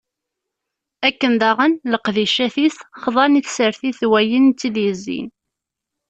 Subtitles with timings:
[1.07, 5.27] Akken daɣen, leqdicat-is, xḍan i tsertit d wayen i tt-id-yezzin.